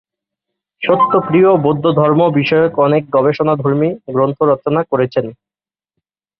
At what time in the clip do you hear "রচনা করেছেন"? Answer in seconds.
4.43-5.25